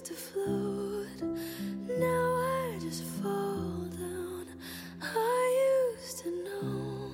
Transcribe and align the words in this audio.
used 0.00 0.06
to 0.06 0.14
float, 0.14 1.22
now 1.98 2.24
I 2.36 2.78
just 2.80 3.02
fall 3.20 3.84
down. 3.98 4.46
I 5.02 5.42
used 5.92 6.24
to 6.24 6.30
know, 6.44 7.10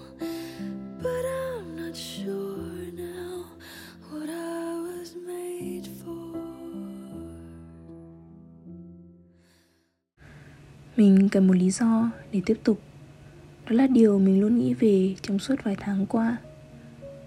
but 1.03 1.25
I'm 1.25 1.77
not 1.77 1.97
sure 1.97 2.93
now 2.93 3.45
what 4.11 4.29
I 4.29 4.81
was 4.87 5.17
made 5.27 5.89
for. 6.05 6.37
Mình 10.97 11.29
cần 11.29 11.47
một 11.47 11.55
lý 11.55 11.71
do 11.71 12.11
để 12.33 12.41
tiếp 12.47 12.59
tục 12.65 12.81
Đó 13.67 13.77
là 13.77 13.87
điều 13.87 14.19
mình 14.19 14.41
luôn 14.41 14.59
nghĩ 14.59 14.75
về 14.75 15.15
trong 15.23 15.39
suốt 15.39 15.55
vài 15.65 15.77
tháng 15.79 16.07
qua 16.07 16.37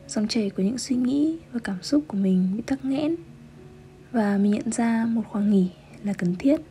Dòng 0.07 0.27
chảy 0.27 0.49
của 0.49 0.63
những 0.63 0.77
suy 0.77 0.95
nghĩ 0.95 1.37
và 1.53 1.59
cảm 1.63 1.83
xúc 1.83 2.03
của 2.07 2.17
mình 2.17 2.47
bị 2.55 2.61
tắc 2.61 2.85
nghẽn 2.85 3.15
và 4.11 4.37
mình 4.37 4.51
nhận 4.51 4.71
ra 4.71 5.05
một 5.05 5.21
khoảng 5.29 5.51
nghỉ 5.51 5.69
là 6.03 6.13
cần 6.13 6.35
thiết. 6.35 6.61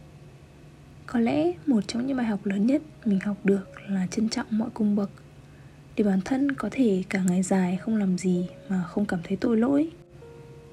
Có 1.06 1.20
lẽ 1.20 1.52
một 1.66 1.80
trong 1.86 2.06
những 2.06 2.16
bài 2.16 2.26
học 2.26 2.46
lớn 2.46 2.66
nhất 2.66 2.82
mình 3.04 3.20
học 3.20 3.36
được 3.44 3.68
là 3.88 4.06
trân 4.10 4.28
trọng 4.28 4.46
mọi 4.50 4.70
cung 4.74 4.96
bậc. 4.96 5.10
Để 5.96 6.04
bản 6.04 6.20
thân 6.24 6.52
có 6.52 6.68
thể 6.72 7.02
cả 7.08 7.22
ngày 7.28 7.42
dài 7.42 7.76
không 7.76 7.96
làm 7.96 8.18
gì 8.18 8.48
mà 8.68 8.82
không 8.82 9.06
cảm 9.06 9.20
thấy 9.24 9.36
tội 9.36 9.56
lỗi. 9.56 9.90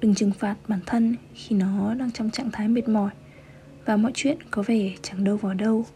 Đừng 0.00 0.14
trừng 0.14 0.32
phạt 0.38 0.56
bản 0.68 0.80
thân 0.86 1.16
khi 1.34 1.56
nó 1.56 1.94
đang 1.94 2.12
trong 2.12 2.30
trạng 2.30 2.50
thái 2.50 2.68
mệt 2.68 2.88
mỏi 2.88 3.10
Và 3.84 3.96
mọi 3.96 4.12
chuyện 4.14 4.38
có 4.50 4.62
vẻ 4.62 4.90
chẳng 5.02 5.24
đâu 5.24 5.36
vào 5.36 5.54
đâu. 5.54 5.86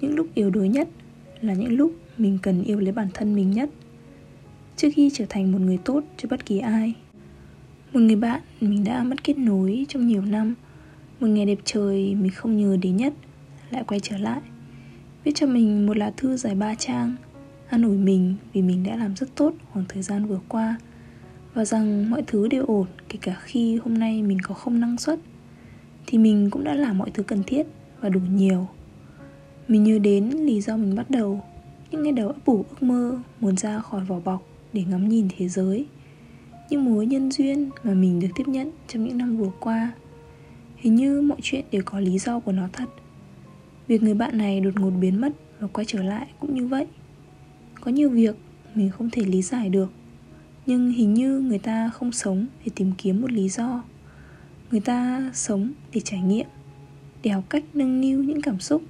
Những 0.00 0.14
lúc 0.14 0.26
yếu 0.34 0.50
đuối 0.50 0.68
nhất 0.68 0.88
là 1.40 1.54
những 1.54 1.76
lúc 1.76 1.92
mình 2.18 2.38
cần 2.42 2.62
yêu 2.62 2.80
lấy 2.80 2.92
bản 2.92 3.08
thân 3.14 3.34
mình 3.34 3.50
nhất. 3.50 3.70
Trước 4.76 4.88
khi 4.94 5.10
trở 5.14 5.24
thành 5.28 5.52
một 5.52 5.58
người 5.60 5.78
tốt 5.84 6.04
cho 6.16 6.28
bất 6.28 6.46
kỳ 6.46 6.58
ai 6.58 6.94
một 7.92 8.00
người 8.00 8.16
bạn 8.16 8.40
mình 8.60 8.84
đã 8.84 9.02
mất 9.02 9.24
kết 9.24 9.38
nối 9.38 9.86
trong 9.88 10.06
nhiều 10.06 10.22
năm. 10.22 10.54
Một 11.20 11.26
ngày 11.26 11.46
đẹp 11.46 11.58
trời 11.64 12.14
mình 12.14 12.30
không 12.30 12.56
nhớ 12.56 12.76
đến 12.82 12.96
nhất, 12.96 13.12
lại 13.70 13.84
quay 13.86 14.00
trở 14.00 14.18
lại. 14.18 14.40
Viết 15.24 15.32
cho 15.34 15.46
mình 15.46 15.86
một 15.86 15.96
lá 15.96 16.12
thư 16.16 16.36
dài 16.36 16.54
ba 16.54 16.74
trang. 16.74 17.14
An 17.68 17.82
ủi 17.82 17.96
mình 17.96 18.34
vì 18.52 18.62
mình 18.62 18.84
đã 18.84 18.96
làm 18.96 19.16
rất 19.16 19.34
tốt 19.34 19.54
khoảng 19.72 19.84
thời 19.88 20.02
gian 20.02 20.26
vừa 20.26 20.40
qua. 20.48 20.76
Và 21.54 21.64
rằng 21.64 22.10
mọi 22.10 22.22
thứ 22.26 22.48
đều 22.48 22.64
ổn, 22.66 22.86
kể 23.08 23.18
cả 23.22 23.36
khi 23.42 23.76
hôm 23.76 23.98
nay 23.98 24.22
mình 24.22 24.38
có 24.42 24.54
không 24.54 24.80
năng 24.80 24.98
suất. 24.98 25.18
Thì 26.06 26.18
mình 26.18 26.50
cũng 26.50 26.64
đã 26.64 26.74
làm 26.74 26.98
mọi 26.98 27.10
thứ 27.10 27.22
cần 27.22 27.42
thiết 27.46 27.66
và 28.00 28.08
đủ 28.08 28.20
nhiều. 28.20 28.68
Mình 29.68 29.84
nhớ 29.84 29.98
đến 29.98 30.30
lý 30.30 30.60
do 30.60 30.76
mình 30.76 30.94
bắt 30.94 31.10
đầu. 31.10 31.44
Những 31.90 32.02
ngày 32.02 32.12
đầu 32.12 32.28
ấp 32.28 32.44
ủ 32.44 32.64
ước 32.70 32.82
mơ, 32.82 33.20
Muốn 33.40 33.56
ra 33.56 33.78
khỏi 33.78 34.04
vỏ 34.04 34.20
bọc 34.20 34.42
để 34.72 34.84
ngắm 34.90 35.08
nhìn 35.08 35.28
thế 35.36 35.48
giới. 35.48 35.86
Những 36.70 36.84
mối 36.84 37.06
nhân 37.06 37.30
duyên 37.30 37.70
mà 37.82 37.94
mình 37.94 38.20
được 38.20 38.28
tiếp 38.34 38.48
nhận 38.48 38.70
trong 38.88 39.04
những 39.04 39.18
năm 39.18 39.36
vừa 39.36 39.50
qua. 39.60 39.92
Hình 40.76 40.94
như 40.94 41.20
mọi 41.20 41.38
chuyện 41.42 41.64
đều 41.70 41.82
có 41.84 42.00
lý 42.00 42.18
do 42.18 42.40
của 42.40 42.52
nó 42.52 42.68
thật. 42.72 42.86
Việc 43.86 44.02
người 44.02 44.14
bạn 44.14 44.38
này 44.38 44.60
đột 44.60 44.76
ngột 44.76 44.90
biến 44.90 45.20
mất 45.20 45.32
và 45.60 45.68
quay 45.68 45.84
trở 45.84 46.02
lại 46.02 46.26
cũng 46.40 46.54
như 46.54 46.66
vậy. 46.66 46.86
Có 47.80 47.90
nhiều 47.90 48.10
việc 48.10 48.36
mình 48.74 48.90
không 48.90 49.10
thể 49.10 49.24
lý 49.24 49.42
giải 49.42 49.68
được 49.68 49.90
Nhưng 50.66 50.90
hình 50.90 51.14
như 51.14 51.40
người 51.40 51.58
ta 51.58 51.90
không 51.94 52.12
sống 52.12 52.46
để 52.64 52.72
tìm 52.74 52.92
kiếm 52.98 53.20
một 53.20 53.32
lý 53.32 53.48
do. 53.48 53.82
Người 54.70 54.80
ta 54.80 55.30
sống 55.34 55.72
để 55.94 56.00
trải 56.00 56.20
nghiệm 56.20 56.46
Để 57.22 57.30
học 57.30 57.44
cách 57.50 57.64
nâng 57.74 58.00
niu 58.00 58.24
những 58.24 58.42
cảm 58.42 58.60
xúc. 58.60 58.82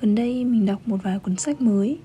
Gần 0.00 0.14
đây 0.14 0.44
mình 0.44 0.66
đọc 0.66 0.88
một 0.88 0.96
vài 1.02 1.18
cuốn 1.18 1.36
sách 1.36 1.60
mới. 1.60 1.98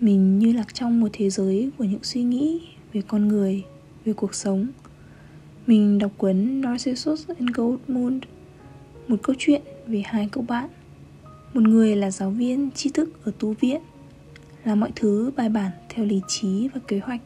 Mình 0.00 0.38
như 0.38 0.52
lạc 0.52 0.74
trong 0.74 1.00
một 1.00 1.08
thế 1.12 1.30
giới 1.30 1.70
của 1.78 1.84
những 1.84 2.02
suy 2.02 2.22
nghĩ 2.22 2.60
về 2.92 3.02
con 3.08 3.28
người, 3.28 3.64
về 4.04 4.12
cuộc 4.12 4.34
sống. 4.34 4.66
Mình 5.66 5.98
đọc 5.98 6.12
cuốn 6.16 6.60
Narcissus 6.60 7.28
and 7.38 7.50
Moon* 7.88 8.20
Một 9.08 9.16
câu 9.22 9.36
chuyện 9.38 9.62
về 9.86 10.02
hai 10.04 10.28
cậu 10.32 10.44
bạn. 10.48 10.68
Một 11.54 11.62
người 11.62 11.96
là 11.96 12.10
giáo 12.10 12.30
viên 12.30 12.70
tri 12.70 12.90
thức 12.90 13.24
ở 13.24 13.32
tu 13.38 13.54
viện, 13.60 13.80
Làm 14.64 14.80
mọi 14.80 14.90
thứ 14.96 15.30
bài 15.36 15.48
bản 15.48 15.70
theo 15.88 16.04
lý 16.04 16.20
trí 16.28 16.68
và 16.74 16.80
kế 16.88 16.98
hoạch. 16.98 17.20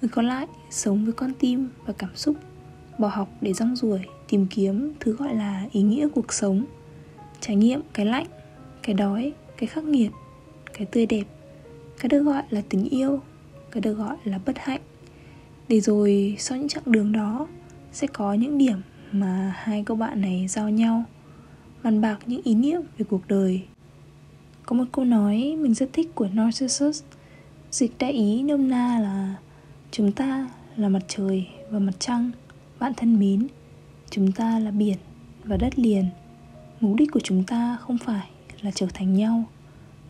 Người 0.00 0.08
còn 0.08 0.26
lại 0.26 0.46
sống 0.70 1.04
với 1.04 1.12
con 1.12 1.32
tim 1.38 1.68
và 1.86 1.92
cảm 1.98 2.16
xúc, 2.16 2.36
Bỏ 2.98 3.08
học 3.08 3.28
để 3.40 3.52
rong 3.52 3.76
ruổi, 3.76 4.00
tìm 4.28 4.46
kiếm 4.50 4.92
thứ 5.00 5.12
gọi 5.12 5.34
là 5.34 5.66
ý 5.72 5.82
nghĩa 5.82 6.08
cuộc 6.14 6.32
sống. 6.32 6.64
Trải 7.40 7.56
nghiệm 7.56 7.80
cái 7.92 8.06
lạnh, 8.06 8.26
cái 8.82 8.94
đói, 8.94 9.32
cái 9.56 9.66
khắc 9.66 9.84
nghiệt, 9.84 10.10
cái 10.74 10.86
tươi 10.86 11.06
đẹp, 11.06 11.24
cái 11.98 12.08
được 12.08 12.22
gọi 12.22 12.42
là 12.50 12.62
tình 12.68 12.88
yêu, 12.88 13.20
cái 13.70 13.80
được 13.80 13.94
gọi 13.94 14.16
là 14.24 14.40
bất 14.46 14.58
hạnh 14.58 14.80
để 15.68 15.80
rồi 15.80 16.36
sau 16.38 16.58
những 16.58 16.68
chặng 16.68 16.84
đường 16.86 17.12
đó, 17.12 17.46
sẽ 17.92 18.06
có 18.06 18.34
những 18.34 18.58
điểm 18.58 18.82
mà 19.12 19.54
hai 19.56 19.84
cô 19.86 19.94
bạn 19.94 20.20
này 20.20 20.46
giao 20.48 20.70
nhau, 20.70 21.04
bàn 21.82 22.00
bạc 22.00 22.18
những 22.26 22.42
ý 22.44 22.54
niệm 22.54 22.80
về 22.98 23.04
cuộc 23.10 23.28
đời. 23.28 23.62
Có 24.66 24.76
một 24.76 24.84
câu 24.92 25.04
nói 25.04 25.56
mình 25.58 25.74
rất 25.74 25.90
thích 25.92 26.14
của 26.14 26.28
Narcissus, 26.32 27.02
Dịch 27.70 27.92
đại 27.98 28.12
ý 28.12 28.42
nôm 28.42 28.68
na 28.68 28.98
là 28.98 29.36
Chúng 29.90 30.12
ta 30.12 30.48
là 30.76 30.88
mặt 30.88 31.02
trời 31.08 31.46
và 31.70 31.78
mặt 31.78 31.92
trăng, 31.98 32.30
Bạn 32.78 32.92
thân 32.96 33.18
mến, 33.18 33.46
Chúng 34.10 34.32
ta 34.32 34.58
là 34.58 34.70
biển 34.70 34.96
và 35.44 35.56
đất 35.56 35.78
liền. 35.78 36.04
Mục 36.80 36.96
đích 36.96 37.12
của 37.12 37.20
chúng 37.20 37.44
ta 37.44 37.78
không 37.80 37.98
phải 37.98 38.30
là 38.60 38.70
trở 38.70 38.86
thành 38.94 39.14
nhau, 39.14 39.44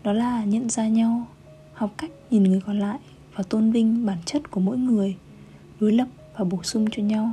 đó 0.03 0.13
là 0.13 0.45
nhận 0.45 0.69
ra 0.69 0.89
nhau, 0.89 1.27
học 1.73 1.95
cách 1.97 2.11
nhìn 2.31 2.43
người 2.43 2.61
còn 2.67 2.79
lại 2.79 2.99
và 3.35 3.45
tôn 3.49 3.73
vinh 3.73 4.07
bản 4.07 4.19
chất 4.25 4.51
của 4.51 4.61
mỗi 4.61 4.79
người 4.79 5.17
đối 5.85 5.93
lập 5.93 6.09
và 6.37 6.45
bổ 6.45 6.63
sung 6.63 6.87
cho 6.91 7.03
nhau. 7.03 7.33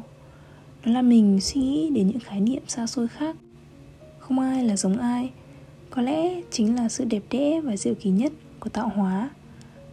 Đó 0.85 0.91
là 0.91 1.01
mình 1.01 1.39
suy 1.41 1.61
nghĩ 1.61 1.89
đến 1.89 2.07
những 2.07 2.19
khái 2.19 2.39
niệm 2.39 2.63
xa 2.67 2.87
xôi 2.87 3.07
khác. 3.07 3.35
Không 4.19 4.39
ai 4.39 4.63
là 4.63 4.77
giống 4.77 4.97
ai. 4.97 5.29
Có 5.89 6.01
lẽ 6.01 6.41
chính 6.51 6.75
là 6.75 6.89
sự 6.89 7.05
đẹp 7.05 7.23
đẽ 7.29 7.61
và 7.61 7.77
diệu 7.77 7.93
kỳ 7.93 8.09
nhất 8.09 8.33
của 8.59 8.69
tạo 8.69 8.91
hóa. 8.95 9.29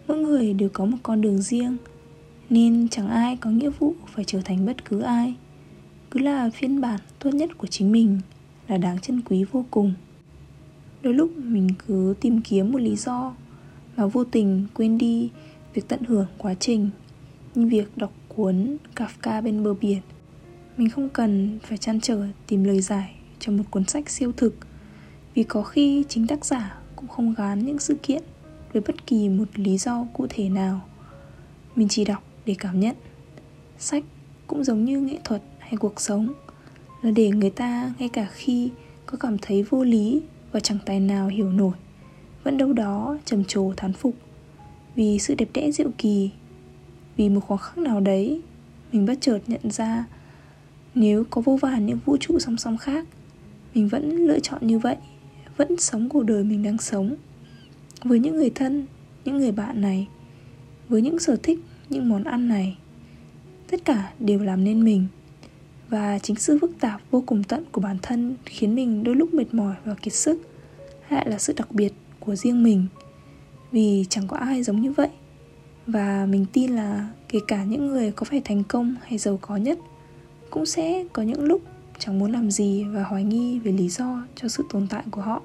Mỗi 0.09 0.19
người 0.19 0.55
đều 0.55 0.69
có 0.73 0.85
một 0.85 0.97
con 1.03 1.21
đường 1.21 1.39
riêng, 1.39 1.77
nên 2.51 2.89
chẳng 2.89 3.09
ai 3.09 3.37
có 3.37 3.51
nghĩa 3.51 3.71
vụ 3.71 3.95
phải 4.15 4.25
trở 4.25 4.41
thành 4.45 4.67
bất 4.67 4.85
cứ 4.85 5.01
ai. 5.01 5.35
Cứ 6.11 6.21
là 6.21 6.51
phiên 6.51 6.81
bản 6.81 7.01
tốt 7.19 7.31
nhất 7.31 7.59
của 7.59 7.67
chính 7.67 7.93
mình 7.93 8.21
là 8.69 8.77
đáng 8.79 9.01
trân 9.01 9.23
quý 9.23 9.45
vô 9.53 9.65
cùng. 9.71 9.95
Đôi 11.03 11.15
lúc 11.15 11.37
mình 11.37 11.69
cứ 11.87 12.15
tìm 12.21 12.41
kiếm 12.41 12.73
một 12.73 12.79
lý 12.79 12.97
do 12.97 13.35
mà 13.97 14.07
vô 14.07 14.25
tình 14.25 14.67
quên 14.75 14.99
đi 14.99 15.31
việc 15.75 15.89
tận 15.89 16.01
hưởng 16.09 16.27
quá 16.39 16.55
trình, 16.55 16.91
như 17.55 17.67
việc 17.67 17.97
đọc 17.97 18.13
cuốn 18.39 18.77
Kafka 18.97 19.43
bên 19.43 19.63
bờ 19.63 19.75
biển. 19.75 20.01
Mình 20.77 20.91
không 20.91 21.09
cần 21.09 21.59
phải 21.63 21.79
chăn 21.79 22.01
trở 22.01 22.27
tìm 22.47 22.65
lời 22.65 22.81
giải 22.81 23.15
cho 23.39 23.53
một 23.53 23.63
cuốn 23.71 23.85
sách 23.85 24.11
siêu 24.11 24.33
thực, 24.37 24.55
vì 25.35 25.43
có 25.43 25.63
khi 25.63 26.05
chính 26.09 26.27
tác 26.27 26.45
giả 26.45 26.79
cũng 26.97 27.09
không 27.09 27.35
gán 27.37 27.67
những 27.67 27.79
sự 27.79 27.97
kiện 28.03 28.23
với 28.73 28.83
bất 28.87 29.07
kỳ 29.07 29.29
một 29.29 29.45
lý 29.55 29.79
do 29.79 30.07
cụ 30.13 30.27
thể 30.29 30.49
nào. 30.49 30.81
Mình 31.77 31.89
chỉ 31.89 32.05
đọc 32.05 32.23
để 32.47 32.55
cảm 32.59 32.81
nhận. 32.81 32.97
Sách 33.79 34.05
cũng 34.47 34.65
giống 34.65 34.85
như 34.85 35.01
nghệ 35.01 35.19
thuật 35.25 35.43
hay 35.59 35.77
cuộc 35.77 36.01
sống, 36.01 36.33
là 37.03 37.11
để 37.11 37.31
người 37.31 37.51
ta 37.51 37.93
ngay 37.99 38.09
cả 38.09 38.29
khi 38.33 38.71
có 39.07 39.19
cảm 39.19 39.39
thấy 39.39 39.63
vô 39.63 39.85
lý 39.85 40.23
và 40.53 40.61
chẳng 40.61 40.79
tài 40.87 41.01
nào 41.01 41.29
hiểu 41.29 41.53
nổi, 41.53 41.75
vẫn 42.45 42.59
đâu 42.59 42.73
đó 42.73 43.19
trầm 43.25 43.45
trồ 43.45 43.73
thán 43.77 43.93
phục. 43.93 44.15
Vì 44.95 45.19
sự 45.19 45.35
đẹp 45.35 45.49
đẽ 45.55 45.71
diệu 45.71 45.91
kỳ 45.99 46.31
vì 47.19 47.29
một 47.29 47.41
khoảng 47.41 47.61
khắc 47.61 47.79
nào 47.79 48.01
đấy, 48.01 48.41
mình 48.93 49.07
bất 49.07 49.15
chợt 49.21 49.39
nhận 49.47 49.71
ra 49.71 50.05
nếu 50.95 51.25
có 51.31 51.41
vô 51.41 51.57
vàn 51.57 51.87
những 51.87 51.99
vũ 52.05 52.17
trụ 52.17 52.39
song 52.39 52.57
song 52.57 52.77
khác, 52.77 53.07
mình 53.75 53.89
vẫn 53.89 54.17
lựa 54.17 54.39
chọn 54.39 54.67
như 54.67 54.79
vậy, 54.79 54.97
vẫn 55.57 55.77
sống 55.79 56.09
cuộc 56.09 56.23
đời 56.23 56.45
mình 56.45 56.63
đang 56.63 56.79
sống. 56.79 57.15
Với 58.05 58.19
những 58.19 58.37
người 58.37 58.51
thân, 58.51 58.87
những 59.25 59.39
người 59.39 59.53
bạn 59.53 59.81
này, 59.81 60.09
với 60.89 61.03
những 61.03 61.19
sở 61.19 61.37
thích, 61.43 61.59
những 61.89 62.09
món 62.09 62.25
ăn 62.25 62.49
này, 62.49 62.77
tất 63.71 63.85
cả 63.85 64.13
đều 64.21 64.39
làm 64.39 64.65
nên 64.65 64.85
mình. 64.85 65.07
Và 65.89 66.19
chính 66.19 66.37
sự 66.37 66.59
phức 66.61 66.81
tạp 66.81 67.01
vô 67.11 67.23
cùng 67.27 67.45
tận 67.45 67.65
của 67.73 67.81
bản 67.81 67.97
thân 68.03 68.37
khiến 68.45 68.75
mình 68.75 69.05
đôi 69.05 69.15
lúc 69.15 69.35
mệt 69.35 69.55
mỏi 69.55 69.75
và 69.85 69.95
kiệt 69.95 70.15
sức, 70.15 70.43
lại 71.09 71.29
là 71.29 71.39
sự 71.39 71.53
đặc 71.57 71.73
biệt 71.73 71.93
của 72.21 72.37
riêng 72.37 72.63
mình. 72.63 72.87
Vì 73.73 74.05
chẳng 74.09 74.29
có 74.29 74.37
ai 74.37 74.63
giống 74.63 74.81
như 74.81 74.93
vậy 74.93 75.09
và 75.89 76.27
mình 76.31 76.47
tin 76.53 76.71
là 76.71 77.09
kể 77.29 77.39
cả 77.49 77.65
những 77.65 77.87
người 77.87 78.11
có 78.11 78.25
phải 78.25 78.41
thành 78.45 78.65
công 78.65 78.95
hay 79.03 79.19
giàu 79.19 79.39
có 79.41 79.57
nhất, 79.57 79.79
cũng 80.51 80.67
sẽ 80.67 81.05
có 81.13 81.23
những 81.23 81.45
lúc 81.45 81.63
chẳng 81.99 82.19
muốn 82.19 82.33
làm 82.33 82.51
gì 82.51 82.85
và 82.85 83.03
hoài 83.03 83.25
nghi 83.25 83.59
về 83.59 83.73
lý 83.73 83.89
do 83.89 84.23
cho 84.35 84.49
sự 84.49 84.65
tồn 84.71 84.87
tại 84.91 85.05
của 85.11 85.21
họ. 85.21 85.43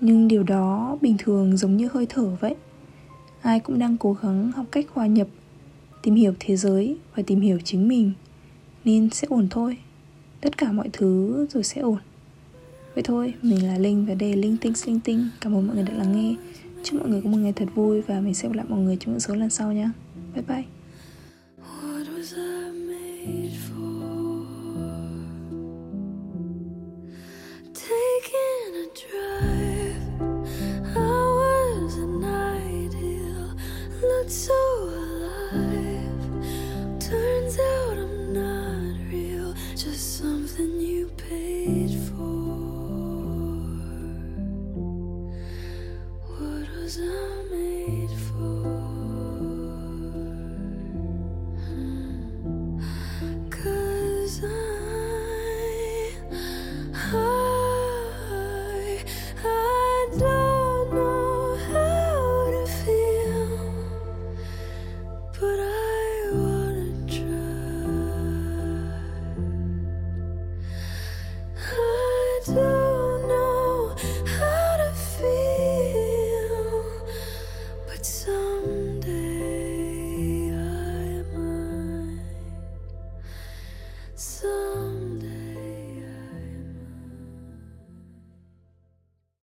Nhưng 0.00 0.28
điều 0.28 0.42
đó 0.42 0.98
bình 1.00 1.16
thường 1.18 1.56
giống 1.56 1.76
như 1.76 1.88
hơi 1.92 2.06
thở 2.08 2.36
vậy. 2.40 2.54
Ai 3.40 3.60
cũng 3.60 3.78
đang 3.78 3.96
cố 3.96 4.16
gắng 4.22 4.52
học 4.52 4.66
cách 4.70 4.86
hòa 4.92 5.06
nhập, 5.06 5.28
tìm 6.02 6.14
hiểu 6.14 6.34
thế 6.40 6.56
giới 6.56 6.96
và 7.16 7.22
tìm 7.26 7.40
hiểu 7.40 7.58
chính 7.64 7.88
mình, 7.88 8.12
nên 8.84 9.10
sẽ 9.10 9.26
ổn 9.30 9.48
thôi. 9.50 9.76
Tất 10.40 10.58
cả 10.58 10.72
mọi 10.72 10.88
thứ 10.92 11.46
rồi 11.50 11.64
sẽ 11.64 11.80
ổn. 11.80 11.98
Vậy 12.94 13.02
thôi, 13.02 13.34
mình 13.42 13.66
là 13.66 13.78
linh 13.78 14.06
và 14.06 14.14
đây 14.14 14.30
là 14.30 14.36
linh 14.36 14.56
tinh 14.56 14.72
linh 14.86 15.00
tinh. 15.00 15.28
Cảm 15.40 15.54
ơn 15.54 15.66
mọi 15.66 15.76
người 15.76 15.84
đã 15.84 15.94
lắng 15.94 16.16
nghe 16.16 16.34
chúc 16.84 17.00
mọi 17.00 17.08
người 17.08 17.20
có 17.22 17.30
một 17.30 17.38
ngày 17.38 17.52
thật 17.52 17.68
vui 17.74 18.00
và 18.00 18.20
mình 18.20 18.34
sẽ 18.34 18.48
gặp 18.48 18.54
lại 18.54 18.66
mọi 18.68 18.80
người 18.80 18.96
trong 19.00 19.12
những 19.12 19.20
số 19.20 19.34
lần 19.34 19.50
sau 19.50 19.72
nhé 19.72 19.88
bye 20.34 20.44
bye. 20.48 20.64
Know 78.04 78.43